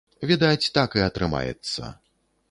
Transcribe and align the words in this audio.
Відаць, 0.29 0.71
так 0.77 0.97
і 0.99 1.03
атрымаецца. 1.07 1.91